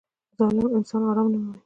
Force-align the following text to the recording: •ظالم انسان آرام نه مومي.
•ظالم 0.37 0.67
انسان 0.77 1.01
آرام 1.11 1.27
نه 1.33 1.37
مومي. 1.43 1.59